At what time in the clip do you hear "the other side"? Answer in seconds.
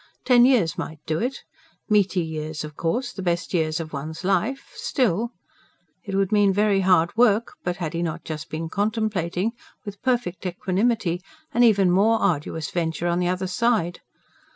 13.19-13.99